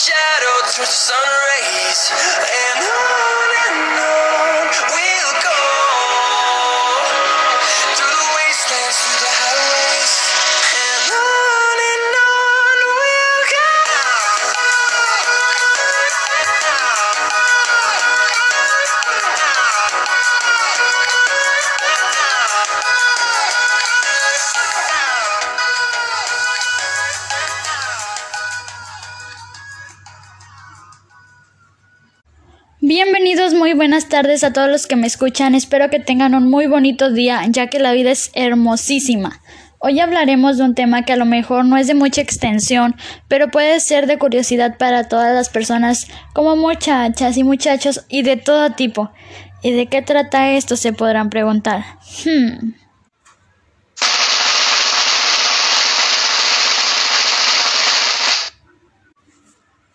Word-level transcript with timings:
shadow 0.00 0.60
turns 0.70 0.76
to 0.76 0.86
sun 0.86 1.16
rays. 1.18 2.12
And 2.12 2.84
on 2.84 3.39
buenas 34.00 34.08
tardes 34.08 34.44
a 34.44 34.52
todos 34.54 34.70
los 34.70 34.86
que 34.86 34.96
me 34.96 35.06
escuchan. 35.06 35.54
Espero 35.54 35.90
que 35.90 36.00
tengan 36.00 36.34
un 36.34 36.48
muy 36.48 36.66
bonito 36.66 37.12
día, 37.12 37.42
ya 37.50 37.66
que 37.66 37.78
la 37.78 37.92
vida 37.92 38.10
es 38.10 38.30
hermosísima. 38.32 39.42
Hoy 39.78 40.00
hablaremos 40.00 40.56
de 40.56 40.64
un 40.64 40.74
tema 40.74 41.04
que 41.04 41.12
a 41.12 41.18
lo 41.18 41.26
mejor 41.26 41.66
no 41.66 41.76
es 41.76 41.86
de 41.86 41.92
mucha 41.92 42.22
extensión, 42.22 42.96
pero 43.28 43.50
puede 43.50 43.78
ser 43.78 44.06
de 44.06 44.16
curiosidad 44.16 44.78
para 44.78 45.06
todas 45.06 45.34
las 45.34 45.50
personas, 45.50 46.06
como 46.32 46.56
muchachas 46.56 47.36
y 47.36 47.44
muchachos 47.44 48.06
y 48.08 48.22
de 48.22 48.38
todo 48.38 48.70
tipo. 48.70 49.10
¿Y 49.62 49.72
de 49.72 49.84
qué 49.84 50.00
trata 50.00 50.52
esto? 50.52 50.76
se 50.76 50.94
podrán 50.94 51.28
preguntar. 51.28 51.84
Hmm. 52.24 52.72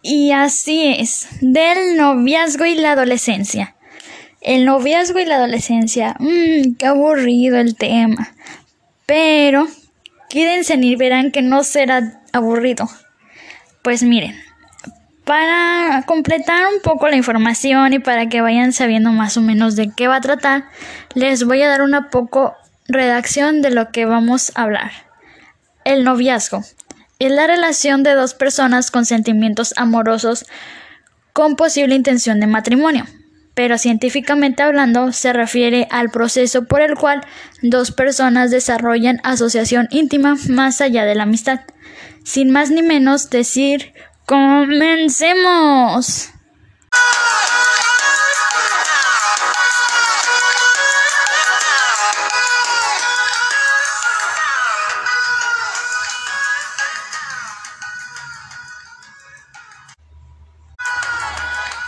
Y 0.03 0.31
así 0.31 0.93
es, 0.99 1.27
del 1.41 1.97
noviazgo 1.97 2.65
y 2.65 2.75
la 2.75 2.91
adolescencia. 2.91 3.75
El 4.45 4.63
noviazgo 4.63 5.17
y 5.17 5.25
la 5.25 5.37
adolescencia, 5.37 6.15
mmm, 6.19 6.75
qué 6.77 6.85
aburrido 6.85 7.57
el 7.57 7.75
tema. 7.75 8.31
Pero, 9.07 9.67
quédense 10.29 10.75
y 10.75 10.95
verán 10.95 11.31
que 11.31 11.41
no 11.41 11.63
será 11.63 12.21
aburrido. 12.31 12.87
Pues 13.81 14.03
miren, 14.03 14.35
para 15.23 16.03
completar 16.05 16.67
un 16.71 16.79
poco 16.83 17.07
la 17.07 17.15
información 17.15 17.93
y 17.93 17.97
para 17.99 18.29
que 18.29 18.41
vayan 18.41 18.71
sabiendo 18.71 19.09
más 19.09 19.35
o 19.35 19.41
menos 19.41 19.75
de 19.75 19.89
qué 19.89 20.07
va 20.07 20.17
a 20.17 20.21
tratar, 20.21 20.65
les 21.15 21.43
voy 21.43 21.63
a 21.63 21.67
dar 21.67 21.81
una 21.81 22.11
poco 22.11 22.53
redacción 22.87 23.63
de 23.63 23.71
lo 23.71 23.89
que 23.89 24.05
vamos 24.05 24.51
a 24.53 24.61
hablar. 24.61 24.91
El 25.85 26.03
noviazgo 26.03 26.61
es 27.17 27.31
la 27.31 27.47
relación 27.47 28.03
de 28.03 28.13
dos 28.13 28.35
personas 28.35 28.91
con 28.91 29.05
sentimientos 29.05 29.73
amorosos 29.75 30.45
con 31.33 31.55
posible 31.55 31.95
intención 31.95 32.39
de 32.39 32.45
matrimonio, 32.45 33.05
pero 33.55 33.77
científicamente 33.77 34.61
hablando 34.61 35.13
se 35.13 35.33
refiere 35.33 35.87
al 35.89 36.11
proceso 36.11 36.65
por 36.65 36.81
el 36.81 36.95
cual 36.95 37.21
dos 37.61 37.91
personas 37.91 38.51
desarrollan 38.51 39.21
asociación 39.23 39.87
íntima 39.89 40.35
más 40.49 40.81
allá 40.81 41.05
de 41.05 41.15
la 41.15 41.23
amistad. 41.23 41.61
Sin 42.23 42.51
más 42.51 42.69
ni 42.69 42.83
menos 42.83 43.29
decir, 43.29 43.93
comencemos. 44.25 46.29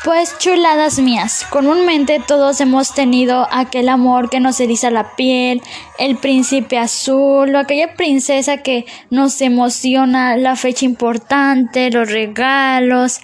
Pues 0.07 0.37
chuladas 0.37 0.99
mías, 0.99 1.45
comúnmente 1.49 2.21
todos 2.25 2.61
hemos 2.61 2.93
tenido 2.93 3.45
aquel 3.51 3.89
amor 3.89 4.29
que 4.29 4.39
nos 4.39 4.57
eriza 4.61 4.89
la 4.89 5.17
piel, 5.17 5.61
el 5.99 6.15
príncipe 6.15 6.77
azul 6.77 7.53
o 7.53 7.59
aquella 7.59 7.93
princesa 7.95 8.55
que 8.55 8.85
nos 9.09 9.41
emociona 9.41 10.37
la 10.37 10.55
fecha 10.55 10.85
importante, 10.85 11.91
los 11.91 12.09
regalos 12.09 13.19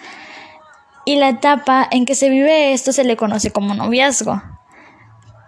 y 1.05 1.15
la 1.15 1.29
etapa 1.29 1.87
en 1.89 2.03
que 2.03 2.15
se 2.15 2.29
vive 2.29 2.73
esto 2.73 2.91
se 2.91 3.05
le 3.05 3.15
conoce 3.15 3.49
como 3.51 3.73
noviazgo. 3.73 4.41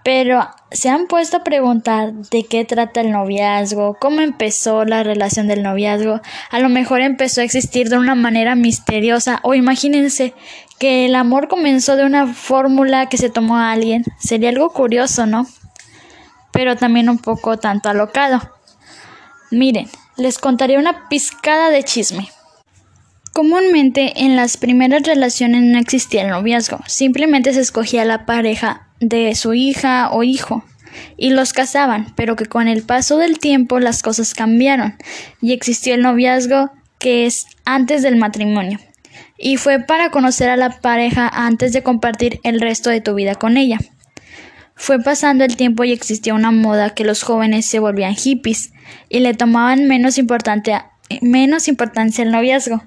Pero 0.05 0.47
se 0.69 0.89
han 0.89 1.07
puesto 1.07 1.37
a 1.37 1.43
preguntar 1.43 2.13
de 2.13 2.43
qué 2.43 2.63
trata 2.63 3.01
el 3.01 3.09
noviazgo, 3.09 3.97
cómo 3.99 4.21
empezó 4.21 4.85
la 4.85 5.01
relación 5.01 5.47
del 5.47 5.63
noviazgo. 5.63 6.21
A 6.51 6.59
lo 6.59 6.69
mejor 6.69 7.01
empezó 7.01 7.41
a 7.41 7.43
existir 7.43 7.89
de 7.89 7.97
una 7.97 8.13
manera 8.13 8.53
misteriosa 8.53 9.39
o 9.41 9.55
imagínense 9.55 10.35
que 10.77 11.05
el 11.05 11.15
amor 11.15 11.47
comenzó 11.47 11.95
de 11.95 12.05
una 12.05 12.27
fórmula 12.27 13.09
que 13.09 13.17
se 13.17 13.31
tomó 13.31 13.57
a 13.57 13.71
alguien. 13.71 14.03
Sería 14.19 14.49
algo 14.49 14.69
curioso, 14.69 15.25
¿no? 15.25 15.47
Pero 16.51 16.75
también 16.75 17.09
un 17.09 17.17
poco 17.17 17.57
tanto 17.57 17.89
alocado. 17.89 18.41
Miren, 19.49 19.89
les 20.17 20.37
contaré 20.37 20.77
una 20.77 21.09
pizcada 21.09 21.71
de 21.71 21.81
chisme. 21.81 22.29
Comúnmente 23.33 24.23
en 24.23 24.35
las 24.35 24.57
primeras 24.57 25.01
relaciones 25.01 25.63
no 25.63 25.79
existía 25.79 26.21
el 26.21 26.29
noviazgo, 26.29 26.79
simplemente 26.85 27.53
se 27.53 27.61
escogía 27.61 28.05
la 28.05 28.27
pareja 28.27 28.85
de 29.09 29.35
su 29.35 29.53
hija 29.53 30.09
o 30.11 30.23
hijo 30.23 30.63
y 31.17 31.31
los 31.31 31.53
casaban, 31.53 32.13
pero 32.15 32.35
que 32.35 32.45
con 32.45 32.67
el 32.67 32.83
paso 32.83 33.17
del 33.17 33.39
tiempo 33.39 33.79
las 33.79 34.01
cosas 34.01 34.33
cambiaron 34.33 34.95
y 35.41 35.53
existió 35.53 35.95
el 35.95 36.01
noviazgo 36.01 36.71
que 36.99 37.25
es 37.25 37.45
antes 37.65 38.01
del 38.01 38.15
matrimonio 38.15 38.79
y 39.37 39.57
fue 39.57 39.79
para 39.79 40.09
conocer 40.11 40.49
a 40.49 40.57
la 40.57 40.69
pareja 40.81 41.27
antes 41.27 41.73
de 41.73 41.83
compartir 41.83 42.39
el 42.43 42.61
resto 42.61 42.89
de 42.89 43.01
tu 43.01 43.13
vida 43.13 43.35
con 43.35 43.57
ella. 43.57 43.79
Fue 44.75 45.01
pasando 45.01 45.43
el 45.43 45.55
tiempo 45.55 45.83
y 45.83 45.91
existía 45.91 46.33
una 46.33 46.51
moda 46.51 46.91
que 46.91 47.05
los 47.05 47.23
jóvenes 47.23 47.65
se 47.65 47.79
volvían 47.79 48.15
hippies 48.15 48.73
y 49.09 49.19
le 49.19 49.33
tomaban 49.33 49.87
menos, 49.87 50.19
menos 51.21 51.67
importancia 51.67 52.23
el 52.23 52.31
noviazgo. 52.31 52.83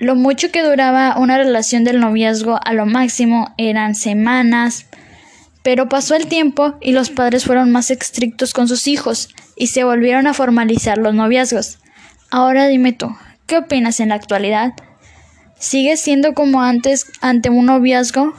Lo 0.00 0.14
mucho 0.14 0.52
que 0.52 0.62
duraba 0.62 1.16
una 1.18 1.38
relación 1.38 1.82
del 1.82 1.98
noviazgo 1.98 2.60
a 2.64 2.72
lo 2.72 2.86
máximo 2.86 3.52
eran 3.58 3.96
semanas, 3.96 4.86
pero 5.64 5.88
pasó 5.88 6.14
el 6.14 6.28
tiempo 6.28 6.74
y 6.80 6.92
los 6.92 7.10
padres 7.10 7.44
fueron 7.44 7.72
más 7.72 7.90
estrictos 7.90 8.54
con 8.54 8.68
sus 8.68 8.86
hijos 8.86 9.28
y 9.56 9.66
se 9.66 9.82
volvieron 9.82 10.28
a 10.28 10.34
formalizar 10.34 10.98
los 10.98 11.14
noviazgos. 11.14 11.78
Ahora 12.30 12.68
dime 12.68 12.92
tú, 12.92 13.16
¿qué 13.46 13.58
opinas 13.58 13.98
en 13.98 14.10
la 14.10 14.14
actualidad? 14.14 14.72
¿Sigue 15.58 15.96
siendo 15.96 16.32
como 16.32 16.62
antes 16.62 17.06
ante 17.20 17.50
un 17.50 17.66
noviazgo? 17.66 18.34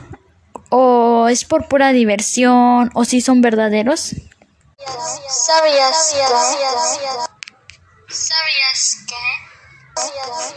¿O 0.69 1.27
es 1.27 1.43
por 1.43 1.67
pura 1.67 1.91
diversión? 1.91 2.89
¿O 2.93 3.03
si 3.03 3.19
son 3.19 3.41
verdaderos? 3.41 4.15
¿Sabías? 5.27 6.15
¿Sabías 8.07 8.97
que? 9.07 9.48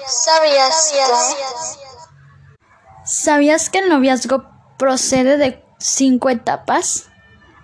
¿Sabías 0.06 0.92
que? 0.92 1.36
¿Sabías 3.04 3.70
que 3.70 3.78
el 3.78 3.88
noviazgo 3.88 4.44
procede 4.78 5.36
de 5.36 5.64
cinco 5.78 6.30
etapas? 6.30 7.08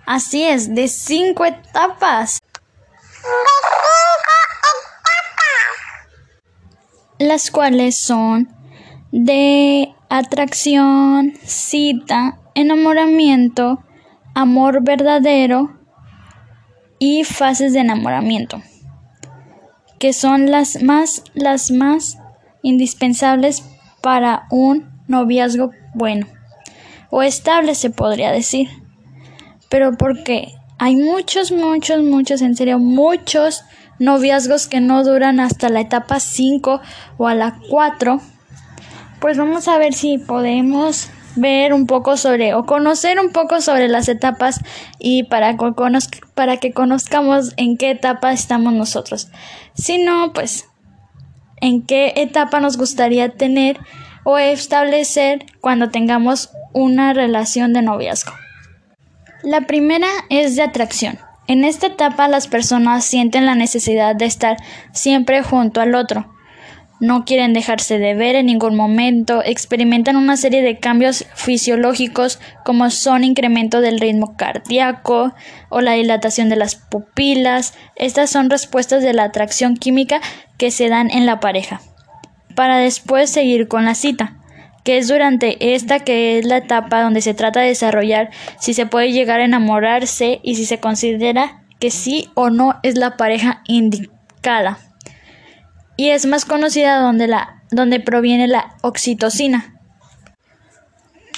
Así 0.05 0.43
es, 0.43 0.73
de 0.73 0.87
cinco 0.87 1.45
etapas. 1.45 2.39
Las 7.19 7.51
cuales 7.51 7.99
son 7.99 8.49
de 9.11 9.93
atracción, 10.09 11.33
cita, 11.45 12.39
enamoramiento, 12.55 13.83
amor 14.35 14.83
verdadero 14.83 15.77
y 16.97 17.23
fases 17.23 17.73
de 17.73 17.79
enamoramiento 17.79 18.61
que 19.99 20.13
son 20.13 20.49
las 20.49 20.81
más 20.81 21.23
las 21.33 21.71
más 21.71 22.17
indispensables 22.61 23.63
para 24.01 24.47
un 24.49 24.89
noviazgo 25.07 25.71
bueno 25.93 26.27
o 27.09 27.23
estable 27.23 27.75
se 27.75 27.89
podría 27.89 28.31
decir. 28.31 28.69
Pero 29.69 29.97
porque 29.97 30.53
hay 30.77 30.95
muchos, 30.95 31.51
muchos, 31.51 32.03
muchos, 32.03 32.41
en 32.41 32.55
serio, 32.55 32.79
muchos 32.79 33.63
noviazgos 33.99 34.67
que 34.67 34.79
no 34.79 35.03
duran 35.03 35.39
hasta 35.39 35.69
la 35.69 35.81
etapa 35.81 36.19
5 36.19 36.81
o 37.17 37.27
a 37.27 37.35
la 37.35 37.59
4 37.69 38.21
pues 39.19 39.37
vamos 39.37 39.67
a 39.67 39.77
ver 39.77 39.93
si 39.93 40.17
podemos 40.17 41.09
ver 41.35 41.73
un 41.73 41.85
poco 41.85 42.17
sobre 42.17 42.53
o 42.53 42.65
conocer 42.65 43.19
un 43.19 43.31
poco 43.31 43.61
sobre 43.61 43.87
las 43.87 44.09
etapas 44.09 44.61
y 44.99 45.23
para, 45.23 45.55
para 46.33 46.57
que 46.57 46.71
conozcamos 46.73 47.53
en 47.57 47.77
qué 47.77 47.91
etapa 47.91 48.31
estamos 48.31 48.73
nosotros. 48.73 49.29
Si 49.73 50.03
no, 50.03 50.33
pues 50.33 50.65
en 51.61 51.85
qué 51.85 52.13
etapa 52.15 52.59
nos 52.59 52.77
gustaría 52.77 53.29
tener 53.29 53.79
o 54.23 54.37
establecer 54.37 55.45
cuando 55.61 55.89
tengamos 55.89 56.51
una 56.73 57.13
relación 57.13 57.73
de 57.73 57.81
noviazgo. 57.81 58.33
La 59.43 59.61
primera 59.61 60.07
es 60.29 60.55
de 60.55 60.63
atracción. 60.63 61.19
En 61.47 61.63
esta 61.63 61.87
etapa 61.87 62.27
las 62.27 62.47
personas 62.47 63.05
sienten 63.05 63.45
la 63.45 63.55
necesidad 63.55 64.15
de 64.15 64.25
estar 64.25 64.57
siempre 64.93 65.41
junto 65.41 65.81
al 65.81 65.95
otro. 65.95 66.29
No 66.99 67.23
quieren 67.23 67.53
dejarse 67.53 67.97
de 67.97 68.13
ver 68.13 68.35
en 68.35 68.47
ningún 68.47 68.75
momento, 68.75 69.41
experimentan 69.43 70.17
una 70.17 70.35
serie 70.35 70.61
de 70.61 70.79
cambios 70.79 71.25
fisiológicos 71.33 72.39
como 72.65 72.89
son 72.89 73.23
incremento 73.23 73.79
del 73.79 73.99
ritmo 73.99 74.35
cardíaco 74.35 75.33
o 75.69 75.81
la 75.81 75.93
dilatación 75.93 76.49
de 76.49 76.57
las 76.57 76.75
pupilas. 76.75 77.73
Estas 77.95 78.29
son 78.29 78.49
respuestas 78.49 79.01
de 79.01 79.13
la 79.13 79.23
atracción 79.23 79.77
química 79.77 80.19
que 80.57 80.71
se 80.71 80.89
dan 80.89 81.09
en 81.09 81.25
la 81.25 81.39
pareja. 81.39 81.79
Para 82.53 82.77
después 82.77 83.29
seguir 83.29 83.69
con 83.69 83.85
la 83.85 83.95
cita 83.95 84.35
que 84.83 84.97
es 84.97 85.07
durante 85.07 85.75
esta 85.75 85.99
que 85.99 86.39
es 86.39 86.45
la 86.45 86.57
etapa 86.57 87.01
donde 87.01 87.21
se 87.21 87.33
trata 87.33 87.59
de 87.59 87.67
desarrollar 87.67 88.29
si 88.59 88.73
se 88.73 88.85
puede 88.85 89.11
llegar 89.11 89.39
a 89.39 89.45
enamorarse 89.45 90.39
y 90.41 90.55
si 90.55 90.65
se 90.65 90.79
considera 90.79 91.63
que 91.79 91.91
sí 91.91 92.29
o 92.33 92.49
no 92.49 92.79
es 92.83 92.97
la 92.97 93.15
pareja 93.17 93.61
indicada. 93.67 94.79
Y 95.99 96.11
es 96.11 96.25
más 96.25 96.45
conocida 96.45 97.01
donde, 97.01 97.27
la, 97.27 97.61
donde 97.71 97.99
proviene 97.99 98.47
la 98.47 98.77
oxitocina. 98.79 99.75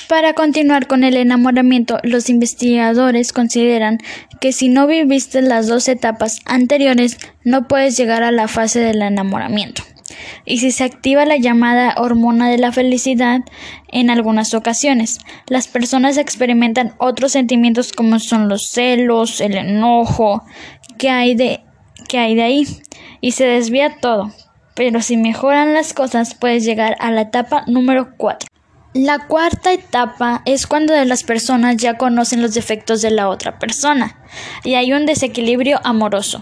Para 0.07 0.33
continuar 0.33 0.85
con 0.85 1.03
el 1.03 1.17
enamoramiento, 1.17 1.97
los 2.03 2.29
investigadores 2.29 3.33
consideran 3.33 3.97
que 4.39 4.51
si 4.51 4.69
no 4.69 4.85
viviste 4.85 5.41
las 5.41 5.65
dos 5.65 5.87
etapas 5.87 6.41
anteriores, 6.45 7.17
no 7.43 7.67
puedes 7.67 7.97
llegar 7.97 8.21
a 8.21 8.31
la 8.31 8.47
fase 8.47 8.79
del 8.79 9.01
enamoramiento 9.01 9.81
y 10.45 10.59
si 10.59 10.69
se 10.69 10.83
activa 10.83 11.25
la 11.25 11.37
llamada 11.37 11.95
hormona 11.97 12.47
de 12.47 12.59
la 12.59 12.71
felicidad 12.71 13.39
en 13.87 14.11
algunas 14.11 14.53
ocasiones. 14.53 15.17
Las 15.47 15.67
personas 15.67 16.17
experimentan 16.17 16.93
otros 16.99 17.31
sentimientos 17.31 17.93
como 17.93 18.19
son 18.19 18.47
los 18.47 18.69
celos, 18.69 19.41
el 19.41 19.57
enojo, 19.57 20.43
que 20.99 21.09
hay 21.09 21.33
de, 21.33 21.61
que 22.07 22.19
hay 22.19 22.35
de 22.35 22.43
ahí 22.43 22.67
y 23.21 23.31
se 23.31 23.45
desvía 23.45 23.97
todo. 23.99 24.31
Pero 24.75 25.01
si 25.01 25.17
mejoran 25.17 25.73
las 25.73 25.93
cosas 25.93 26.35
puedes 26.35 26.63
llegar 26.63 26.95
a 26.99 27.11
la 27.11 27.21
etapa 27.21 27.63
número 27.67 28.15
4. 28.17 28.47
La 28.93 29.27
cuarta 29.27 29.71
etapa 29.71 30.41
es 30.45 30.67
cuando 30.67 30.93
las 31.05 31.23
personas 31.23 31.77
ya 31.77 31.97
conocen 31.97 32.41
los 32.41 32.53
defectos 32.53 33.01
de 33.01 33.11
la 33.11 33.29
otra 33.29 33.57
persona 33.57 34.19
y 34.65 34.73
hay 34.73 34.91
un 34.91 35.05
desequilibrio 35.05 35.79
amoroso 35.83 36.41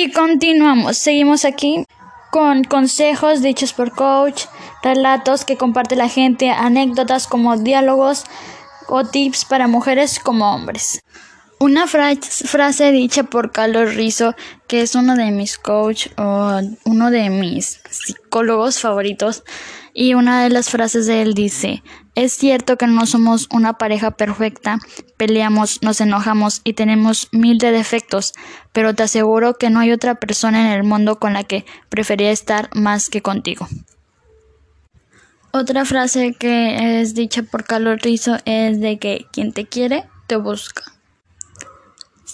Y 0.00 0.12
continuamos, 0.12 0.96
seguimos 0.96 1.44
aquí 1.44 1.84
con 2.30 2.62
consejos 2.62 3.42
dichos 3.42 3.72
por 3.72 3.90
coach, 3.90 4.44
relatos 4.80 5.44
que 5.44 5.56
comparte 5.56 5.96
la 5.96 6.08
gente, 6.08 6.50
anécdotas 6.50 7.26
como 7.26 7.56
diálogos 7.56 8.22
o 8.86 9.02
tips 9.02 9.44
para 9.44 9.66
mujeres 9.66 10.20
como 10.20 10.54
hombres. 10.54 11.02
Una 11.60 11.88
frase 11.88 12.92
dicha 12.92 13.24
por 13.24 13.50
Carlos 13.50 13.96
Rizzo, 13.96 14.36
que 14.68 14.80
es 14.80 14.94
uno 14.94 15.16
de 15.16 15.32
mis 15.32 15.58
coach 15.58 16.06
o 16.16 16.60
uno 16.84 17.10
de 17.10 17.30
mis 17.30 17.80
psicólogos 17.90 18.78
favoritos, 18.78 19.42
y 19.92 20.14
una 20.14 20.44
de 20.44 20.50
las 20.50 20.70
frases 20.70 21.06
de 21.06 21.20
él 21.20 21.34
dice, 21.34 21.82
es 22.14 22.32
cierto 22.32 22.76
que 22.76 22.86
no 22.86 23.06
somos 23.06 23.48
una 23.50 23.72
pareja 23.72 24.12
perfecta, 24.12 24.78
peleamos, 25.16 25.82
nos 25.82 26.00
enojamos 26.00 26.60
y 26.62 26.74
tenemos 26.74 27.26
mil 27.32 27.58
de 27.58 27.72
defectos, 27.72 28.34
pero 28.72 28.94
te 28.94 29.02
aseguro 29.02 29.54
que 29.54 29.70
no 29.70 29.80
hay 29.80 29.90
otra 29.90 30.14
persona 30.14 30.60
en 30.60 30.78
el 30.78 30.84
mundo 30.84 31.18
con 31.18 31.32
la 31.32 31.42
que 31.42 31.66
prefería 31.88 32.30
estar 32.30 32.70
más 32.76 33.08
que 33.08 33.20
contigo. 33.20 33.66
Otra 35.50 35.84
frase 35.84 36.34
que 36.38 37.00
es 37.00 37.14
dicha 37.14 37.42
por 37.42 37.64
Carlos 37.64 38.00
Rizzo 38.02 38.36
es 38.44 38.80
de 38.80 39.00
que 39.00 39.26
quien 39.32 39.52
te 39.52 39.66
quiere, 39.66 40.04
te 40.28 40.36
busca. 40.36 40.97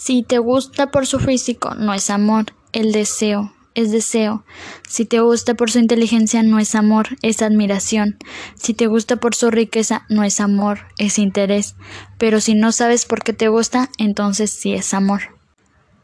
Si 0.05 0.23
te 0.23 0.37
gusta 0.37 0.91
por 0.91 1.07
su 1.07 1.19
físico, 1.19 1.75
no 1.77 1.95
es 1.95 2.11
amor, 2.11 2.53
el 2.73 2.93
deseo, 2.93 3.55
es 3.75 3.91
deseo. 3.91 4.45
Si 4.87 5.07
te 5.07 5.21
gusta 5.21 5.55
por 5.55 5.71
su 5.71 5.79
inteligencia, 5.79 6.43
no 6.43 6.59
es 6.59 6.75
amor, 6.75 7.17
es 7.23 7.41
admiración. 7.41 8.19
Si 8.55 8.75
te 8.75 8.87
gusta 8.87 9.17
por 9.17 9.35
su 9.35 9.51
riqueza, 9.51 10.05
no 10.11 10.23
es 10.23 10.41
amor, 10.41 10.81
es 10.99 11.19
interés. 11.19 11.75
Pero 12.19 12.43
si 12.43 12.55
no 12.55 12.71
sabes 12.71 13.07
por 13.07 13.23
qué 13.23 13.33
te 13.33 13.49
gusta, 13.49 13.89
entonces 13.97 14.51
sí 14.51 14.75
es 14.75 14.93
amor. 14.93 15.39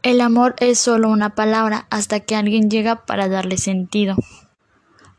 El 0.01 0.21
amor 0.21 0.55
es 0.57 0.79
solo 0.79 1.07
una 1.07 1.35
palabra 1.35 1.85
hasta 1.91 2.21
que 2.21 2.35
alguien 2.35 2.71
llega 2.71 3.05
para 3.05 3.29
darle 3.29 3.59
sentido. 3.59 4.15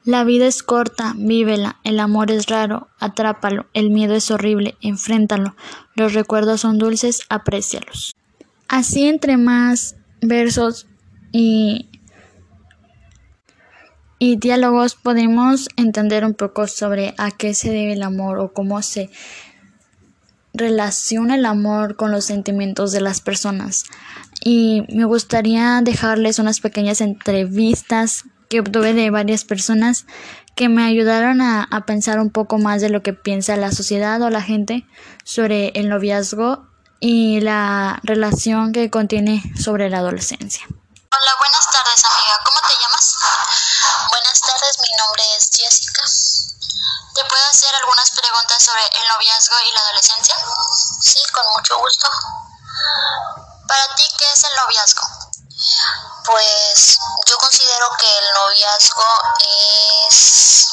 La 0.02 0.24
vida 0.24 0.48
es 0.48 0.64
corta, 0.64 1.14
vívela, 1.16 1.78
el 1.84 2.00
amor 2.00 2.32
es 2.32 2.46
raro, 2.46 2.88
atrápalo, 2.98 3.66
el 3.74 3.90
miedo 3.90 4.16
es 4.16 4.32
horrible, 4.32 4.74
enfréntalo, 4.80 5.54
los 5.94 6.14
recuerdos 6.14 6.62
son 6.62 6.78
dulces, 6.78 7.20
aprécialos. 7.28 8.16
Así 8.72 9.04
entre 9.04 9.36
más 9.36 9.96
versos 10.22 10.86
y 11.30 11.90
y 14.18 14.36
diálogos 14.36 14.94
podemos 14.94 15.68
entender 15.76 16.24
un 16.24 16.32
poco 16.32 16.66
sobre 16.68 17.12
a 17.18 17.32
qué 17.32 17.52
se 17.52 17.70
debe 17.70 17.92
el 17.92 18.02
amor 18.02 18.38
o 18.38 18.54
cómo 18.54 18.80
se 18.80 19.10
relaciona 20.54 21.34
el 21.34 21.44
amor 21.44 21.96
con 21.96 22.12
los 22.12 22.24
sentimientos 22.24 22.92
de 22.92 23.02
las 23.02 23.20
personas. 23.20 23.84
Y 24.42 24.84
me 24.94 25.04
gustaría 25.04 25.82
dejarles 25.82 26.38
unas 26.38 26.60
pequeñas 26.60 27.02
entrevistas 27.02 28.24
que 28.48 28.60
obtuve 28.60 28.94
de 28.94 29.10
varias 29.10 29.44
personas 29.44 30.06
que 30.54 30.70
me 30.70 30.84
ayudaron 30.84 31.42
a, 31.42 31.64
a, 31.64 31.84
pensar 31.84 32.20
un 32.20 32.30
poco 32.30 32.58
más 32.58 32.80
de 32.80 32.88
lo 32.88 33.02
que 33.02 33.12
piensa 33.12 33.56
la 33.56 33.70
sociedad 33.70 34.22
o 34.22 34.30
la 34.30 34.40
gente 34.40 34.86
sobre 35.24 35.72
el 35.74 35.90
noviazgo 35.90 36.71
y 37.02 37.40
la 37.40 37.98
relación 38.04 38.72
que 38.72 38.88
contiene 38.88 39.42
sobre 39.58 39.90
la 39.90 39.98
adolescencia. 39.98 40.62
Hola, 40.70 41.32
buenas 41.36 41.66
tardes 41.68 41.98
amiga, 41.98 42.38
¿cómo 42.44 42.60
te 42.60 42.74
llamas? 42.78 43.14
Buenas 44.08 44.40
tardes, 44.40 44.78
mi 44.78 44.96
nombre 44.96 45.24
es 45.36 45.50
Jessica. 45.50 46.02
¿Te 47.12 47.24
puedo 47.24 47.44
hacer 47.50 47.74
algunas 47.74 48.08
preguntas 48.12 48.62
sobre 48.62 48.82
el 48.86 49.08
noviazgo 49.08 49.56
y 49.58 49.74
la 49.74 49.80
adolescencia? 49.80 50.36
Sí, 51.00 51.18
con 51.32 51.42
mucho 51.54 51.76
gusto. 51.78 52.08
Para 53.66 53.94
ti, 53.96 54.08
¿qué 54.16 54.24
es 54.32 54.44
el 54.44 54.56
noviazgo? 54.62 55.02
Pues 56.24 56.98
yo 57.26 57.36
considero 57.38 57.90
que 57.98 58.06
el 58.06 58.24
noviazgo 58.46 59.08
es 60.08 60.68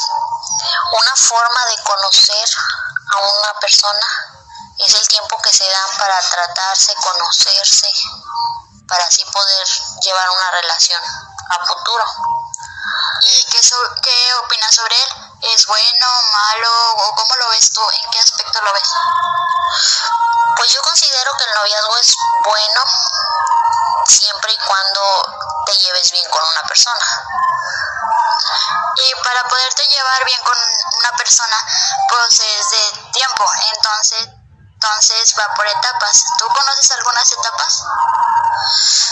una 0.93 1.15
forma 1.15 1.65
de 1.74 1.83
conocer 1.83 2.50
a 3.17 3.17
una 3.17 3.59
persona 3.59 4.38
Es 4.79 4.93
el 4.93 5.07
tiempo 5.09 5.38
que 5.41 5.51
se 5.51 5.69
dan 5.69 5.98
para 5.98 6.19
tratarse, 6.21 6.93
conocerse, 6.95 7.91
para 8.88 9.03
así 9.03 9.25
poder 9.25 9.67
llevar 10.01 10.29
una 10.29 10.51
relación 10.51 11.01
a 11.50 11.65
futuro. 11.65 12.05
¿Y 13.27 13.43
qué, 13.51 13.59
qué 14.01 14.33
opinas 14.36 14.75
sobre 14.75 14.95
él? 14.95 15.09
¿Es 15.53 15.65
bueno, 15.65 16.05
malo 16.31 16.69
o 16.95 17.15
cómo 17.15 17.36
lo 17.36 17.50
ves 17.50 17.71
tú? 17.71 17.81
¿En 18.03 18.09
qué 18.09 18.19
aspecto 18.19 18.62
lo 18.62 18.74
ves? 18.74 18.89
Pues 20.55 20.74
yo 20.74 20.81
considero 20.81 21.31
que 21.38 21.43
el 21.43 21.53
noviazgo 21.55 21.98
es 21.98 22.15
bueno 22.45 22.81
siempre 24.07 24.53
y 24.53 24.57
cuando 24.65 25.01
te 25.65 25.77
lleves 25.77 26.12
bien 26.12 26.29
con 26.29 26.43
una 26.43 26.63
persona. 26.63 27.05
Y 28.95 29.24
para 29.24 29.43
poderte 29.43 29.86
llevar 29.88 30.25
bien 30.25 30.39
con 30.43 30.57
una 31.00 31.12
persona, 31.17 31.57
pues 32.09 32.39
es 32.39 32.69
de 32.69 33.12
tiempo. 33.12 33.45
Entonces, 33.75 34.38
entonces 34.81 35.36
va 35.38 35.53
por 35.55 35.67
etapas. 35.67 36.24
¿Tú 36.38 36.48
conoces 36.48 36.91
algunas 36.91 37.31
etapas? 37.33 37.83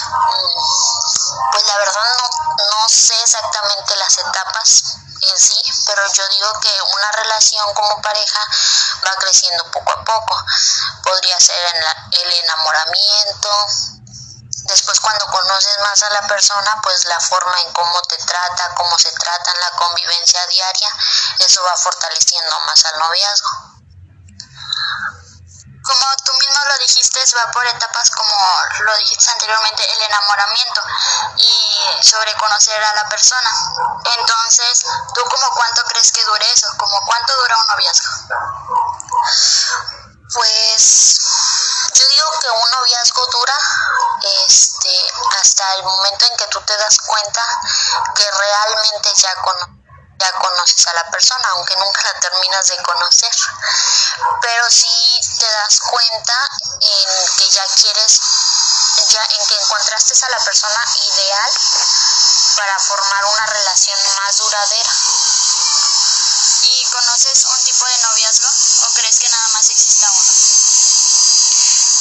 Mm, 0.08 1.52
pues 1.52 1.68
la 1.68 1.78
verdad 1.78 2.16
no, 2.16 2.30
no 2.66 2.90
sé 2.90 3.14
exactamente 3.22 3.96
las 3.98 4.18
etapas 4.18 4.84
en 5.24 5.38
sí, 5.38 5.62
pero 5.86 6.02
yo 6.14 6.28
digo 6.30 6.60
que 6.62 6.72
una 6.96 7.12
relación 7.12 7.74
como 7.74 8.02
pareja 8.02 8.40
va 9.06 9.12
creciendo 9.20 9.70
poco 9.72 9.92
a 9.92 10.04
poco. 10.06 10.46
Podría 11.04 11.38
ser 11.38 11.76
el 12.12 12.32
enamoramiento, 12.32 13.50
Después 14.68 15.00
cuando 15.00 15.26
conoces 15.28 15.78
más 15.80 16.04
a 16.04 16.10
la 16.10 16.28
persona, 16.28 16.78
pues 16.84 17.06
la 17.06 17.18
forma 17.22 17.58
en 17.62 17.72
cómo 17.72 18.02
te 18.02 18.18
trata, 18.18 18.76
cómo 18.76 19.00
se 19.00 19.10
trata 19.14 19.52
en 19.52 19.60
la 19.62 19.72
convivencia 19.78 20.46
diaria, 20.48 20.90
eso 21.40 21.64
va 21.64 21.78
fortaleciendo 21.78 22.60
más 22.62 22.84
al 22.84 23.00
noviazgo. 23.00 23.67
Como 25.88 26.06
tú 26.26 26.34
mismo 26.34 26.58
lo 26.68 26.78
dijiste, 26.80 27.24
va 27.38 27.52
por 27.52 27.66
etapas 27.66 28.10
como 28.12 28.36
lo 28.84 28.98
dijiste 28.98 29.32
anteriormente, 29.32 29.84
el 29.84 30.02
enamoramiento 30.04 30.82
y 31.38 32.04
sobre 32.04 32.34
conocer 32.36 32.84
a 32.84 32.96
la 32.96 33.06
persona. 33.10 33.50
Entonces, 34.20 34.84
¿tú 35.14 35.22
como 35.24 35.50
cuánto 35.52 35.84
crees 35.86 36.12
que 36.12 36.26
dure 36.26 36.52
eso? 36.52 36.68
¿Como 36.78 37.00
cuánto 37.06 37.34
dura 37.38 37.56
un 37.58 37.68
noviazgo? 37.68 38.10
Pues 40.34 41.20
yo 41.94 42.08
digo 42.08 42.26
que 42.42 42.50
un 42.50 42.72
noviazgo 42.72 43.26
dura 43.28 43.58
este, 44.46 44.92
hasta 45.40 45.76
el 45.76 45.84
momento 45.84 46.26
en 46.26 46.38
que 46.38 46.48
tú 46.48 46.60
te 46.62 46.76
das 46.78 46.98
cuenta 47.00 47.42
que 48.14 48.30
realmente 48.30 49.10
ya, 49.16 49.34
ya 50.18 50.32
conoces 50.34 50.88
a 50.88 50.94
la 50.94 51.04
persona, 51.12 51.48
aunque 51.52 51.76
nunca 51.76 52.02
la 52.04 52.20
terminas 52.20 52.66
de 52.66 52.78
conocer. 52.84 53.32
Pero 54.42 54.70
sí 54.70 55.20
te 55.40 55.46
das 55.46 55.80
cuenta 55.80 56.50
en 56.82 57.36
que 57.38 57.50
ya 57.50 57.66
quieres, 57.76 58.20
ya 59.10 59.24
en 59.24 59.46
que 59.48 59.56
encontraste 59.62 60.14
a 60.26 60.30
la 60.30 60.44
persona 60.44 60.86
ideal 61.14 61.52
para 62.56 62.80
formar 62.80 63.26
una 63.26 63.46
relación 63.46 64.00
más 64.18 64.38
duradera. 64.38 64.92
¿Y 66.62 66.86
conoces 66.86 67.46
un 67.46 67.64
tipo 67.64 67.86
de 67.86 67.98
noviazgo 68.00 68.50
o 68.88 68.94
crees 68.94 69.20
que 69.20 69.30
nada 69.30 69.48
más 69.50 69.70
exista 69.70 70.10
uno? 70.10 70.34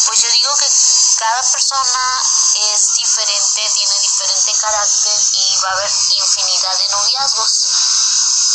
Pues 0.06 0.23
yo 0.23 0.30
digo 0.30 0.56
que 0.56 0.70
cada 1.18 1.42
persona 1.42 2.23
es 2.54 2.92
diferente, 2.94 3.70
tiene 3.75 4.00
diferente 4.00 4.54
carácter 4.54 5.20
y 5.32 5.56
va 5.58 5.70
a 5.70 5.73
haber 5.73 5.90
infinidad 5.90 6.76
de 6.78 6.88
noviazgos. 6.88 7.66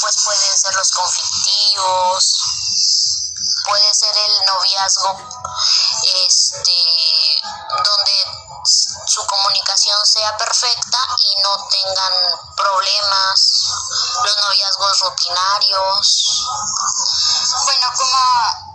Pues 0.02 0.16
pueden 0.24 0.58
ser 0.58 0.74
los 0.76 0.92
conflictivos, 0.92 2.36
puede 3.66 3.94
ser 3.94 4.18
el 4.18 4.46
noviazgo 4.48 5.18
este 6.26 7.42
donde 7.84 8.26
su 9.06 9.26
comunicación 9.26 10.06
sea 10.06 10.36
perfecta 10.38 11.00
y 11.20 11.42
no 11.42 11.68
tengan 11.70 12.14
problemas, 12.56 13.64
los 14.24 14.38
noviazgos 14.38 15.00
rutinarios. 15.02 16.46
Bueno, 17.66 17.88
como 17.98 18.72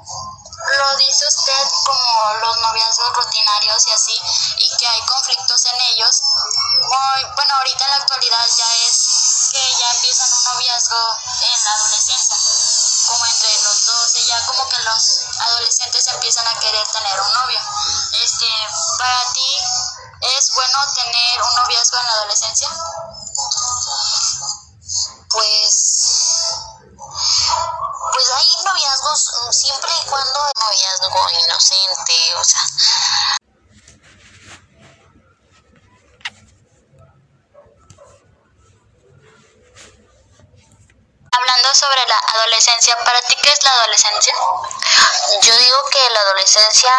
lo 0.67 0.97
dice 0.97 1.25
usted 1.29 1.69
como 1.85 2.35
los 2.41 2.57
noviazgos 2.59 3.13
rutinarios 3.15 3.87
y 3.87 3.93
así, 3.93 4.21
y 4.59 4.77
que 4.77 4.87
hay 4.87 5.01
conflictos 5.03 5.65
en 5.67 5.81
ellos. 5.93 6.23
bueno, 7.37 7.55
ahorita 7.59 7.85
en 7.85 7.91
la 7.91 7.97
actualidad 7.97 8.47
ya 8.57 8.75
es 8.89 9.06
que 9.51 9.77
ya 9.79 9.91
empiezan 9.93 10.33
un 10.33 10.45
noviazgo 10.45 11.19
en 11.43 11.65
la 11.65 11.73
adolescencia, 11.75 12.37
como 13.07 13.27
entre 13.27 13.63
los 13.63 13.87
12, 13.87 14.27
ya 14.27 14.47
como 14.47 14.69
que 14.69 14.79
los 14.83 15.21
adolescentes 15.41 16.07
empiezan 16.09 16.47
a 16.47 16.59
querer 16.61 16.87
tener 16.89 17.21
un 17.21 17.33
novio. 17.33 17.61
Este, 18.23 18.47
para 18.99 19.33
ti, 19.33 19.59
¿es 20.39 20.51
bueno 20.55 20.79
tener 20.95 21.43
un 21.43 21.55
noviazgo 21.55 21.99
en 21.99 22.07
la 22.07 22.13
adolescencia? 22.13 22.69
Pues 25.31 25.97
pues 28.13 28.31
hay 28.31 28.65
noviazgos 28.65 29.31
mm, 29.33 29.53
siempre 29.53 29.91
y 30.01 30.07
cuando 30.07 30.39
noviazgo 30.59 31.31
inocente, 31.45 32.35
o 32.37 32.45
sea. 32.45 32.63
Hablando 41.33 41.75
sobre 41.75 42.07
la 42.07 42.19
adolescencia, 42.47 42.97
¿para 43.05 43.21
ti 43.23 43.35
qué 43.43 43.51
es 43.51 43.65
la 43.65 43.71
adolescencia? 43.73 44.35
Yo 45.43 45.57
digo 45.57 45.79
que 45.91 46.11
la 46.11 46.21
adolescencia 46.21 46.91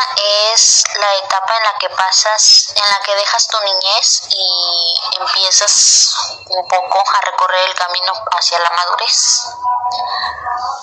es 0.54 0.84
la 0.96 1.16
etapa 1.16 1.56
en 1.58 1.64
la 1.64 1.74
que 1.80 1.90
pasas, 1.90 2.74
en 2.76 2.90
la 2.90 3.00
que 3.00 3.16
dejas 3.16 3.48
tu 3.48 3.58
niñez 3.64 4.24
y 4.30 5.00
empiezas 5.20 6.14
un 6.50 6.68
poco 6.68 7.04
a 7.16 7.22
recorrer 7.22 7.70
el 7.70 7.76
camino 7.76 8.14
hacia 8.32 8.60
la 8.60 8.70
madurez. 8.72 9.44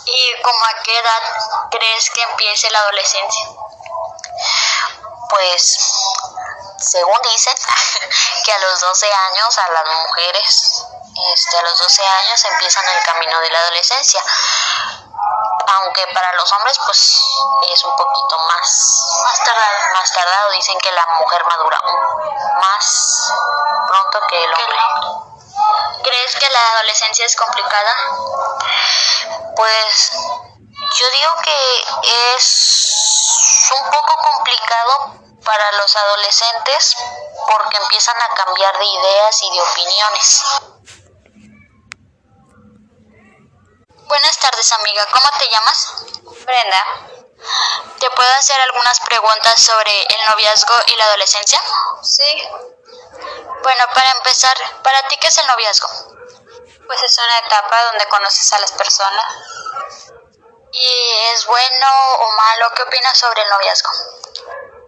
¿Y 0.06 0.42
como 0.42 0.64
a 0.64 0.82
qué 0.82 0.98
edad 0.98 1.22
crees 1.70 2.10
que 2.10 2.22
empiece 2.22 2.70
la 2.70 2.78
adolescencia? 2.80 3.46
Pues, 5.28 5.78
según 6.78 7.18
dicen, 7.22 7.54
que 8.44 8.52
a 8.52 8.58
los 8.58 8.80
12 8.80 9.12
años 9.12 9.58
a 9.58 9.70
las 9.70 9.86
mujeres, 9.86 10.86
este, 11.34 11.58
a 11.58 11.62
los 11.62 11.78
12 11.78 12.02
años 12.02 12.44
empiezan 12.44 12.88
el 12.88 13.02
camino 13.02 13.40
de 13.40 13.50
la 13.50 13.58
adolescencia. 13.60 14.22
Aunque 15.76 16.06
para 16.08 16.32
los 16.34 16.52
hombres, 16.52 16.78
pues, 16.84 17.20
es 17.72 17.84
un 17.84 17.96
poquito 17.96 18.38
más, 18.38 19.04
más 19.22 19.38
tardado. 19.44 19.78
Más 19.94 20.12
tardado, 20.12 20.50
dicen 20.52 20.78
que 20.78 20.92
la 20.92 21.06
mujer 21.18 21.44
madura 21.44 21.80
más 22.60 23.32
pronto 23.86 24.26
que 24.28 24.44
el 24.44 24.52
hombre. 24.52 24.78
¿Crees 26.02 26.36
que 26.36 26.50
la 26.50 26.72
adolescencia 26.74 27.24
es 27.24 27.36
complicada? 27.36 27.92
Pues 29.56 30.10
yo 30.98 31.10
digo 31.10 31.32
que 31.42 31.84
es 32.34 33.13
un 33.80 33.90
poco 33.90 34.14
complicado 34.34 35.24
para 35.44 35.72
los 35.72 35.96
adolescentes 35.96 36.96
porque 37.46 37.76
empiezan 37.76 38.16
a 38.22 38.34
cambiar 38.34 38.78
de 38.78 38.84
ideas 38.84 39.42
y 39.42 39.50
de 39.50 39.60
opiniones. 39.62 40.42
Buenas 44.06 44.38
tardes 44.38 44.72
amiga, 44.72 45.06
¿cómo 45.06 45.30
te 45.38 45.48
llamas? 45.48 46.04
Brenda. 46.44 46.84
¿Te 47.98 48.10
puedo 48.10 48.32
hacer 48.38 48.60
algunas 48.60 49.00
preguntas 49.00 49.60
sobre 49.60 50.02
el 50.02 50.18
noviazgo 50.30 50.74
y 50.86 50.96
la 50.96 51.04
adolescencia? 51.06 51.60
Sí. 52.02 52.48
Bueno, 53.62 53.84
para 53.94 54.10
empezar, 54.12 54.56
¿para 54.82 55.02
ti 55.08 55.16
qué 55.18 55.28
es 55.28 55.38
el 55.38 55.46
noviazgo? 55.46 55.88
Pues 56.86 57.02
es 57.02 57.18
una 57.18 57.38
etapa 57.46 57.82
donde 57.90 58.06
conoces 58.06 58.52
a 58.52 58.60
las 58.60 58.72
personas. 58.72 59.24
¿Y 60.76 61.12
es 61.32 61.46
bueno 61.46 61.86
o 62.18 62.32
malo? 62.32 62.68
¿Qué 62.74 62.82
opinas 62.82 63.16
sobre 63.16 63.42
el 63.42 63.48
noviazgo? 63.48 63.90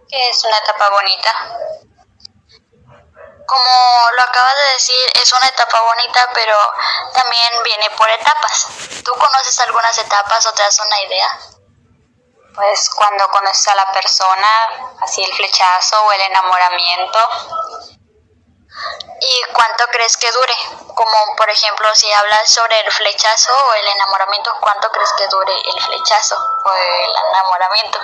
Que 0.09 0.29
es 0.29 0.43
una 0.43 0.57
etapa 0.57 0.89
bonita. 0.89 1.33
Como 3.45 4.09
lo 4.17 4.21
acabas 4.21 4.55
de 4.57 4.73
decir, 4.73 5.11
es 5.15 5.31
una 5.31 5.47
etapa 5.47 5.81
bonita, 5.81 6.29
pero 6.33 6.57
también 7.13 7.63
viene 7.63 7.89
por 7.91 8.09
etapas. 8.09 8.67
¿Tú 9.05 9.13
conoces 9.13 9.57
algunas 9.61 9.97
etapas 9.97 10.45
o 10.47 10.53
te 10.53 10.61
das 10.61 10.77
una 10.85 11.01
idea? 11.03 11.39
Pues 12.53 12.89
cuando 12.89 13.29
conoces 13.29 13.69
a 13.69 13.75
la 13.75 13.89
persona, 13.93 14.49
así 14.99 15.23
el 15.23 15.33
flechazo 15.35 16.03
o 16.03 16.11
el 16.11 16.21
enamoramiento, 16.21 17.29
¿Y 17.91 17.96
cuánto 19.67 19.87
crees 19.91 20.15
que 20.17 20.31
dure? 20.31 20.53
Como 20.95 21.35
por 21.35 21.49
ejemplo, 21.49 21.89
si 21.93 22.11
hablas 22.11 22.49
sobre 22.51 22.79
el 22.79 22.91
flechazo 22.91 23.53
o 23.53 23.73
el 23.73 23.87
enamoramiento, 23.87 24.51
¿cuánto 24.61 24.89
crees 24.91 25.11
que 25.13 25.27
dure 25.27 25.53
el 25.53 25.81
flechazo 25.81 26.35
o 26.35 26.73
el 26.73 27.11
enamoramiento? 27.29 27.99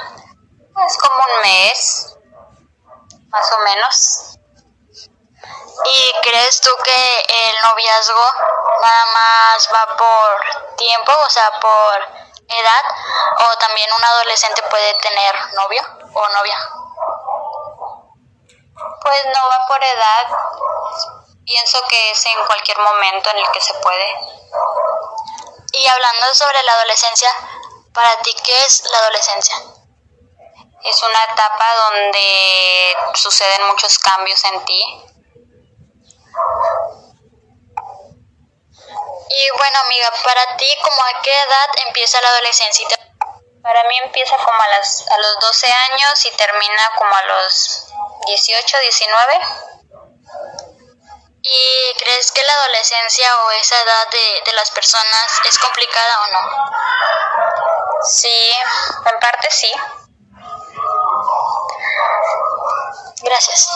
Es 0.88 0.98
como 0.98 1.24
un 1.24 1.41
mes, 1.41 2.17
más 3.29 3.51
o 3.51 3.60
menos. 3.60 4.39
¿Y 5.86 6.13
crees 6.22 6.62
tú 6.62 6.70
que 6.84 7.20
el 7.20 7.55
noviazgo 7.70 8.34
nada 8.82 9.05
más 9.13 9.70
va 9.74 9.98
por 9.98 10.75
tiempo, 10.75 11.12
o 11.17 11.29
sea, 11.29 11.50
por 11.60 12.01
edad 12.48 12.84
o 13.39 13.58
también 13.58 13.88
un 13.98 14.03
adolescente 14.03 14.62
puede 14.63 14.93
tener 14.96 15.36
novio 15.53 15.82
o 16.13 16.29
novia? 16.29 16.58
Pues 19.01 19.25
no 19.25 19.50
va 19.50 19.67
por 19.67 19.84
edad. 19.84 21.23
Pienso 21.46 21.82
que 21.90 22.12
es 22.12 22.26
en 22.26 22.46
cualquier 22.46 22.78
momento 22.78 23.30
en 23.32 23.38
el 23.38 23.52
que 23.52 23.60
se 23.60 23.74
puede. 23.76 24.06
Y 25.74 25.86
hablando 25.88 26.34
sobre 26.34 26.64
la 26.64 26.74
adolescencia, 26.74 27.30
para 27.94 28.16
ti, 28.22 28.34
¿qué 28.44 28.66
es 28.66 28.84
la 28.90 28.98
adolescencia? 28.98 29.56
Es 30.84 31.04
una 31.04 31.24
etapa 31.26 31.66
donde 31.90 32.96
suceden 33.16 33.68
muchos 33.68 33.98
cambios 34.00 34.44
en 34.46 34.66
ti. 34.66 34.84
Y 39.30 39.58
bueno, 39.58 39.80
amiga, 39.86 40.12
para 40.24 40.58
ti, 40.58 40.68
¿cómo 40.84 41.02
a 41.02 41.22
qué 41.22 41.32
edad 41.32 41.70
empieza 41.88 42.22
la 42.22 42.30
adolescencia? 42.30 42.88
Para 43.62 43.84
mí 43.86 43.98
empieza 44.04 44.36
como 44.36 44.62
a, 44.62 44.68
las, 44.68 45.08
a 45.10 45.18
los 45.18 45.40
12 45.40 45.74
años 45.92 46.26
y 46.26 46.32
termina 46.32 46.92
como 46.98 47.16
a 47.16 47.24
los 47.24 47.88
18, 48.28 48.78
19. 48.78 49.73
¿Y 51.46 51.94
crees 51.98 52.32
que 52.32 52.42
la 52.42 52.54
adolescencia 52.54 53.38
o 53.44 53.52
esa 53.52 53.76
edad 53.82 54.08
de, 54.10 54.42
de 54.46 54.54
las 54.54 54.72
personas 54.72 55.42
es 55.44 55.60
complicada 55.60 56.20
o 56.22 56.28
no? 56.32 56.40
Sí, 58.06 58.52
en 59.12 59.20
parte 59.20 59.52
sí. 59.52 59.72
Gracias. 63.24 63.68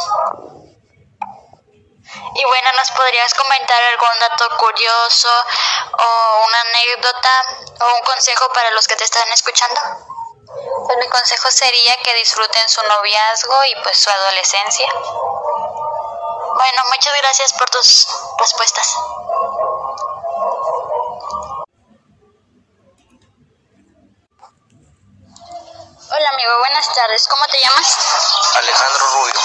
Y 2.35 2.45
bueno, 2.45 2.69
¿nos 2.73 2.91
podrías 2.91 3.33
comentar 3.33 3.83
algún 3.83 4.19
dato 4.19 4.57
curioso 4.57 5.29
o 5.99 6.45
una 6.47 6.61
anécdota 6.61 7.29
o 7.81 7.95
un 7.97 8.01
consejo 8.05 8.47
para 8.53 8.71
los 8.71 8.87
que 8.87 8.95
te 8.95 9.03
están 9.03 9.27
escuchando? 9.33 9.81
Pues 10.85 10.97
mi 10.99 11.09
consejo 11.09 11.51
sería 11.51 11.97
que 11.97 12.13
disfruten 12.15 12.69
su 12.69 12.81
noviazgo 12.83 13.65
y 13.65 13.75
pues 13.83 13.97
su 13.97 14.09
adolescencia. 14.09 14.87
Bueno, 16.57 16.81
muchas 16.87 17.15
gracias 17.17 17.53
por 17.53 17.69
tus 17.69 18.07
respuestas. 18.39 18.95
Hola 26.09 26.29
amigo, 26.33 26.51
buenas 26.61 26.91
tardes. 26.95 27.27
¿Cómo 27.27 27.45
te 27.45 27.61
llamas? 27.61 27.97
Alejandro 28.55 29.07
Rubio. 29.07 29.39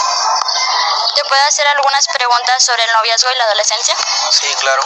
¿Te 1.14 1.25
puedo 1.26 1.42
hacer 1.45 1.66
algunas 1.69 2.09
preguntas 2.09 2.64
sobre 2.64 2.83
el 2.83 2.92
noviazgo 2.95 3.31
y 3.31 3.37
la 3.37 3.45
adolescencia? 3.45 3.95
Sí, 4.31 4.54
claro. 4.61 4.83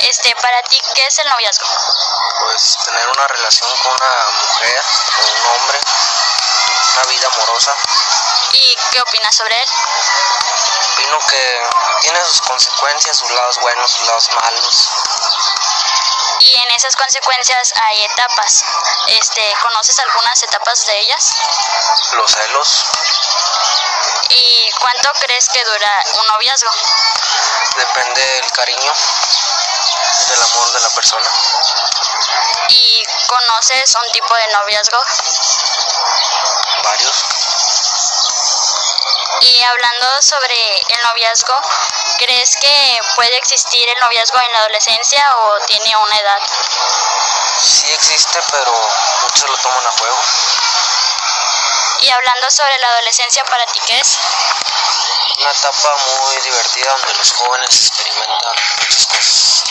Este, 0.00 0.36
para 0.36 0.62
ti, 0.64 0.78
¿qué 0.94 1.06
es 1.06 1.18
el 1.18 1.28
noviazgo? 1.30 1.66
Pues 2.40 2.76
tener 2.84 3.08
una 3.08 3.26
relación 3.26 3.70
con 3.82 3.92
una 3.92 4.30
mujer 4.42 4.82
o 5.22 5.26
un 5.28 5.46
hombre, 5.56 5.80
una 6.92 7.02
vida 7.04 7.26
amorosa. 7.26 7.74
¿Y 8.52 8.76
qué 8.90 9.00
opinas 9.00 9.34
sobre 9.34 9.62
él? 9.62 9.68
Opino 11.02 11.18
que 11.26 11.62
tiene 12.02 12.24
sus 12.24 12.40
consecuencias, 12.42 13.16
sus 13.16 13.30
lados 13.32 13.58
buenos, 13.60 13.90
sus 13.90 14.06
lados 14.06 14.28
malos. 14.40 14.88
Y 16.38 16.54
en 16.54 16.70
esas 16.70 16.94
consecuencias 16.94 17.72
hay 17.74 18.04
etapas. 18.04 18.64
Este, 19.08 19.52
¿conoces 19.60 19.98
algunas 19.98 20.40
etapas 20.44 20.86
de 20.86 21.00
ellas? 21.00 21.34
Los 22.12 22.30
celos 22.30 22.86
¿Y 24.28 24.70
cuánto 24.78 25.10
crees 25.20 25.48
que 25.48 25.64
dura 25.64 26.04
un 26.12 26.26
noviazgo? 26.28 26.70
depende 27.76 28.24
del 28.24 28.52
cariño, 28.52 28.92
del 30.28 30.42
amor 30.42 30.72
de 30.72 30.80
la 30.80 30.90
persona. 30.90 31.30
¿Y 32.68 33.04
conoces 33.26 33.94
un 34.04 34.12
tipo 34.12 34.34
de 34.34 34.46
noviazgo? 34.52 34.98
Y 39.52 39.62
hablando 39.64 40.22
sobre 40.22 40.56
el 40.78 41.02
noviazgo, 41.02 41.52
¿crees 42.16 42.56
que 42.56 43.00
puede 43.16 43.36
existir 43.36 43.86
el 43.86 44.00
noviazgo 44.00 44.40
en 44.40 44.50
la 44.50 44.58
adolescencia 44.60 45.22
o 45.36 45.60
tiene 45.66 45.94
una 45.94 46.18
edad? 46.18 46.38
Sí 47.60 47.92
existe, 47.92 48.40
pero 48.50 48.72
muchos 49.20 49.50
lo 49.50 49.56
toman 49.58 49.86
a 49.86 49.92
juego. 49.92 50.18
Y 51.98 52.08
hablando 52.08 52.50
sobre 52.50 52.78
la 52.78 52.88
adolescencia, 52.92 53.44
¿para 53.44 53.66
ti 53.66 53.78
qué 53.86 54.00
es? 54.00 54.18
Una 55.40 55.50
etapa 55.50 55.96
muy 55.96 56.36
divertida 56.40 56.90
donde 56.92 57.14
los 57.16 57.32
jóvenes 57.32 57.76
experimentan 57.76 58.54
muchas 58.78 59.06
cosas. 59.06 59.64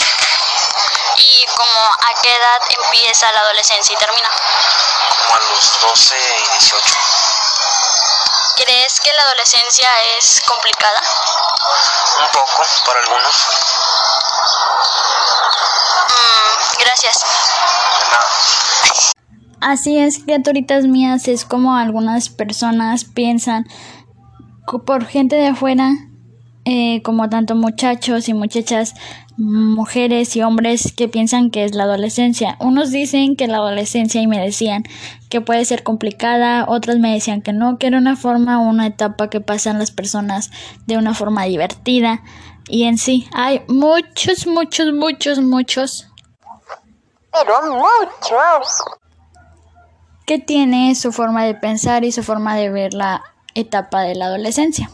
¿Y 1.17 1.45
como 1.55 1.85
a 1.85 2.21
qué 2.21 2.35
edad 2.35 2.61
empieza 2.69 3.31
la 3.31 3.39
adolescencia 3.39 3.95
y 3.95 3.97
termina? 3.97 4.29
Como 5.09 5.35
a 5.37 5.39
los 5.39 5.79
12 5.79 6.15
y 6.19 6.47
18. 6.59 7.30
¿Crees 8.55 8.99
que 8.99 9.09
la 9.13 9.21
adolescencia 9.23 9.87
es 10.17 10.41
complicada? 10.41 11.01
Un 12.21 12.27
poco 12.31 12.63
para 12.85 12.99
algunos. 12.99 13.47
Mm, 16.09 16.79
gracias. 16.79 17.19
De 17.99 18.05
nada. 18.11 18.41
Así 19.61 19.97
es, 19.99 20.19
criaturitas 20.19 20.85
mías, 20.85 21.27
es 21.27 21.45
como 21.45 21.75
algunas 21.75 22.29
personas 22.29 23.05
piensan 23.05 23.67
por 24.85 25.05
gente 25.05 25.35
de 25.35 25.47
afuera, 25.47 25.91
eh, 26.65 27.01
como 27.03 27.29
tanto 27.29 27.55
muchachos 27.55 28.27
y 28.27 28.33
muchachas, 28.33 28.95
mujeres 29.37 30.35
y 30.35 30.41
hombres 30.41 30.93
que 30.95 31.07
piensan 31.07 31.51
que 31.51 31.63
es 31.63 31.75
la 31.75 31.83
adolescencia. 31.83 32.57
Unos 32.59 32.91
dicen 32.91 33.35
que 33.35 33.47
la 33.47 33.57
adolescencia 33.57 34.21
y 34.21 34.27
me 34.27 34.39
decían 34.39 34.83
que 35.31 35.41
puede 35.41 35.63
ser 35.65 35.81
complicada, 35.81 36.65
otros 36.67 36.99
me 36.99 37.13
decían 37.13 37.41
que 37.41 37.53
no, 37.53 37.79
que 37.79 37.87
era 37.87 37.97
una 37.97 38.17
forma, 38.17 38.59
una 38.59 38.85
etapa 38.85 39.29
que 39.29 39.39
pasan 39.39 39.79
las 39.79 39.89
personas 39.89 40.51
de 40.85 40.97
una 40.97 41.15
forma 41.15 41.45
divertida. 41.45 42.21
Y 42.67 42.83
en 42.83 42.97
sí, 42.97 43.27
hay 43.33 43.63
muchos, 43.67 44.45
muchos, 44.45 44.93
muchos, 44.93 45.39
muchos. 45.39 46.07
Pero 47.31 47.53
muchos. 47.63 48.83
Que 50.27 50.37
tiene 50.37 50.93
su 50.95 51.13
forma 51.13 51.45
de 51.45 51.55
pensar 51.55 52.03
y 52.03 52.11
su 52.11 52.23
forma 52.23 52.55
de 52.55 52.69
ver 52.69 52.93
la 52.93 53.23
etapa 53.55 54.01
de 54.01 54.15
la 54.15 54.25
adolescencia. 54.25 54.89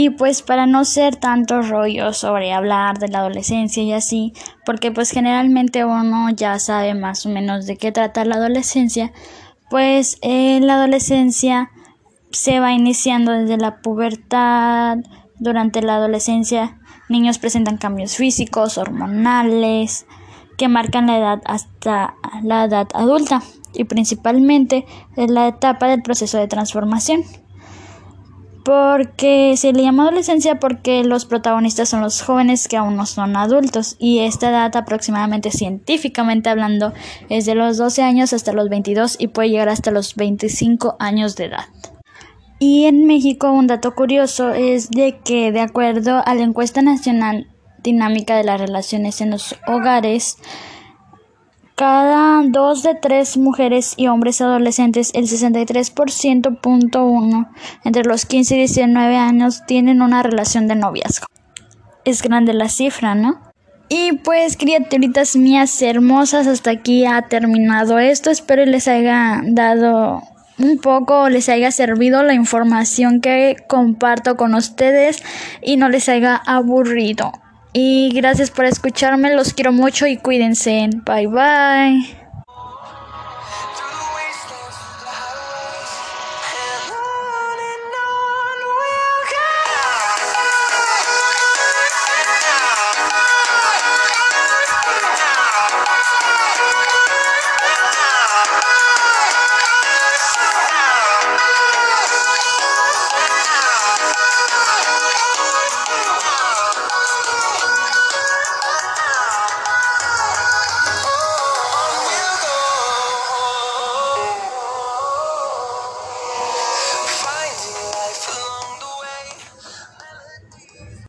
Y 0.00 0.10
pues 0.10 0.42
para 0.42 0.66
no 0.66 0.84
ser 0.84 1.16
tanto 1.16 1.60
rollo 1.60 2.12
sobre 2.12 2.52
hablar 2.52 3.00
de 3.00 3.08
la 3.08 3.18
adolescencia 3.18 3.82
y 3.82 3.92
así, 3.92 4.32
porque 4.64 4.92
pues 4.92 5.10
generalmente 5.10 5.84
uno 5.84 6.30
ya 6.30 6.60
sabe 6.60 6.94
más 6.94 7.26
o 7.26 7.30
menos 7.30 7.66
de 7.66 7.76
qué 7.76 7.90
trata 7.90 8.24
la 8.24 8.36
adolescencia, 8.36 9.10
pues 9.68 10.18
eh, 10.22 10.60
la 10.62 10.74
adolescencia 10.74 11.72
se 12.30 12.60
va 12.60 12.74
iniciando 12.74 13.32
desde 13.32 13.56
la 13.56 13.80
pubertad, 13.80 14.98
durante 15.40 15.82
la 15.82 15.96
adolescencia 15.96 16.78
niños 17.08 17.40
presentan 17.40 17.76
cambios 17.76 18.14
físicos, 18.14 18.78
hormonales, 18.78 20.06
que 20.56 20.68
marcan 20.68 21.08
la 21.08 21.18
edad 21.18 21.42
hasta 21.44 22.14
la 22.44 22.66
edad 22.66 22.86
adulta 22.94 23.42
y 23.74 23.82
principalmente 23.82 24.86
en 25.16 25.34
la 25.34 25.48
etapa 25.48 25.88
del 25.88 26.02
proceso 26.02 26.38
de 26.38 26.46
transformación. 26.46 27.24
Porque 28.64 29.54
se 29.56 29.72
le 29.72 29.82
llama 29.82 30.02
adolescencia 30.02 30.58
porque 30.58 31.04
los 31.04 31.24
protagonistas 31.24 31.88
son 31.88 32.02
los 32.02 32.22
jóvenes 32.22 32.68
que 32.68 32.76
aún 32.76 32.96
no 32.96 33.06
son 33.06 33.36
adultos 33.36 33.96
y 33.98 34.20
esta 34.20 34.50
edad 34.50 34.76
aproximadamente 34.76 35.50
científicamente 35.50 36.50
hablando 36.50 36.92
es 37.28 37.46
de 37.46 37.54
los 37.54 37.78
12 37.78 38.02
años 38.02 38.32
hasta 38.32 38.52
los 38.52 38.68
22 38.68 39.16
y 39.18 39.28
puede 39.28 39.50
llegar 39.50 39.68
hasta 39.68 39.90
los 39.90 40.16
25 40.16 40.96
años 40.98 41.36
de 41.36 41.46
edad. 41.46 41.66
Y 42.58 42.86
en 42.86 43.06
México 43.06 43.50
un 43.52 43.68
dato 43.68 43.94
curioso 43.94 44.50
es 44.50 44.90
de 44.90 45.18
que 45.24 45.52
de 45.52 45.60
acuerdo 45.60 46.22
a 46.24 46.34
la 46.34 46.42
encuesta 46.42 46.82
nacional 46.82 47.46
dinámica 47.82 48.36
de 48.36 48.44
las 48.44 48.60
relaciones 48.60 49.20
en 49.20 49.30
los 49.30 49.54
hogares, 49.66 50.36
cada 51.78 52.42
dos 52.42 52.82
de 52.82 52.94
tres 52.96 53.36
mujeres 53.36 53.94
y 53.96 54.08
hombres 54.08 54.40
adolescentes, 54.40 55.12
el 55.14 55.28
63.1 55.28 57.48
entre 57.84 58.02
los 58.02 58.26
15 58.26 58.56
y 58.56 58.58
19 58.58 59.16
años, 59.16 59.62
tienen 59.64 60.02
una 60.02 60.24
relación 60.24 60.66
de 60.66 60.74
noviazgo. 60.74 61.28
Es 62.04 62.20
grande 62.20 62.52
la 62.52 62.68
cifra, 62.68 63.14
¿no? 63.14 63.40
Y 63.88 64.14
pues, 64.24 64.56
criaturitas 64.56 65.36
mías 65.36 65.80
hermosas, 65.80 66.48
hasta 66.48 66.72
aquí 66.72 67.06
ha 67.06 67.22
terminado 67.22 68.00
esto. 68.00 68.32
Espero 68.32 68.66
les 68.66 68.88
haya 68.88 69.40
dado 69.44 70.24
un 70.58 70.78
poco, 70.78 71.28
les 71.28 71.48
haya 71.48 71.70
servido 71.70 72.24
la 72.24 72.34
información 72.34 73.20
que 73.20 73.54
comparto 73.68 74.36
con 74.36 74.54
ustedes 74.54 75.22
y 75.62 75.76
no 75.76 75.88
les 75.88 76.08
haya 76.08 76.34
aburrido. 76.34 77.30
Y 77.72 78.10
gracias 78.14 78.50
por 78.50 78.64
escucharme, 78.64 79.34
los 79.34 79.52
quiero 79.52 79.72
mucho 79.72 80.06
y 80.06 80.16
cuídense. 80.16 80.88
Bye 81.04 81.26
bye. 81.26 82.17